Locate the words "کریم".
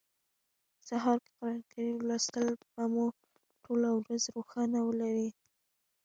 1.71-1.97